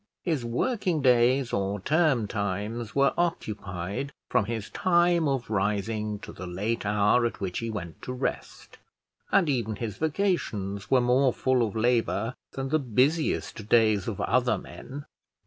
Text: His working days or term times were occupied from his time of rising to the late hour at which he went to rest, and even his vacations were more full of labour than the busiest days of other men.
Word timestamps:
His 0.23 0.43
working 0.43 1.03
days 1.03 1.53
or 1.53 1.79
term 1.79 2.27
times 2.27 2.95
were 2.95 3.13
occupied 3.19 4.11
from 4.31 4.45
his 4.45 4.71
time 4.71 5.27
of 5.27 5.47
rising 5.51 6.17
to 6.21 6.33
the 6.33 6.47
late 6.47 6.87
hour 6.87 7.23
at 7.27 7.39
which 7.39 7.59
he 7.59 7.69
went 7.69 8.01
to 8.01 8.11
rest, 8.13 8.79
and 9.31 9.47
even 9.47 9.75
his 9.75 9.97
vacations 9.97 10.89
were 10.89 11.01
more 11.01 11.31
full 11.31 11.61
of 11.63 11.75
labour 11.75 12.33
than 12.53 12.69
the 12.69 12.79
busiest 12.79 13.69
days 13.69 14.07
of 14.07 14.19
other 14.21 14.57
men. 14.57 15.05